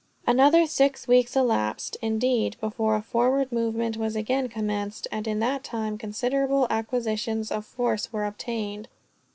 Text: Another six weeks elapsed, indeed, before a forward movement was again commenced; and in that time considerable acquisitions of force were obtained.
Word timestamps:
Another 0.25 0.65
six 0.65 1.07
weeks 1.07 1.35
elapsed, 1.35 1.95
indeed, 2.01 2.57
before 2.59 2.95
a 2.95 3.03
forward 3.03 3.51
movement 3.51 3.97
was 3.97 4.15
again 4.15 4.49
commenced; 4.49 5.07
and 5.11 5.27
in 5.27 5.37
that 5.41 5.63
time 5.63 5.95
considerable 5.95 6.65
acquisitions 6.71 7.51
of 7.51 7.67
force 7.67 8.11
were 8.11 8.25
obtained. 8.25 8.87